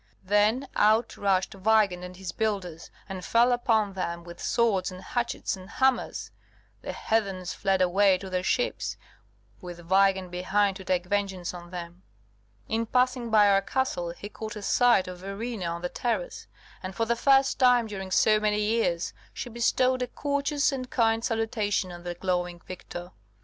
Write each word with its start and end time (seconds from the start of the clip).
then 0.23 0.67
out 0.75 1.15
rushed 1.15 1.53
Weigand 1.53 2.03
and 2.03 2.17
his 2.17 2.31
builders, 2.31 2.89
and 3.07 3.23
fell 3.23 3.51
upon 3.51 3.93
them 3.93 4.23
with 4.23 4.41
swords 4.41 4.91
and 4.91 4.99
hatchets 4.99 5.55
and 5.55 5.69
hammers. 5.69 6.31
The 6.81 6.91
heathens 6.91 7.53
fled 7.53 7.83
away 7.83 8.17
to 8.17 8.27
their 8.27 8.41
ships, 8.41 8.97
with 9.61 9.87
Weigand 9.91 10.31
behind 10.31 10.75
to 10.77 10.83
take 10.83 11.05
vengeance 11.05 11.53
on 11.53 11.69
them. 11.69 12.01
In 12.67 12.87
passing 12.87 13.29
by 13.29 13.47
our 13.47 13.61
castle 13.61 14.09
he 14.09 14.27
caught 14.27 14.55
a 14.55 14.63
sight 14.63 15.07
of 15.07 15.19
Verena 15.19 15.65
on 15.65 15.83
the 15.83 15.87
terrace, 15.87 16.47
and, 16.81 16.95
for 16.95 17.05
the 17.05 17.15
first 17.15 17.59
time 17.59 17.85
during 17.85 18.09
so 18.09 18.39
many 18.39 18.59
years, 18.59 19.13
she 19.35 19.49
bestowed 19.49 20.01
a 20.01 20.07
courteous 20.07 20.71
and 20.71 20.89
kind 20.89 21.23
salutation 21.23 21.91
on 21.91 22.01
the 22.01 22.15
glowing 22.15 22.59
victor. 22.65 23.11